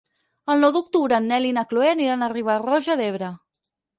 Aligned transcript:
El 0.53 0.61
nou 0.65 0.71
d'octubre 0.77 1.19
en 1.23 1.27
Nel 1.33 1.45
i 1.49 1.51
na 1.59 1.65
Chloé 1.73 1.91
aniran 1.91 2.23
a 2.27 2.31
Riba-roja 2.33 2.99
d'Ebre. 3.03 3.29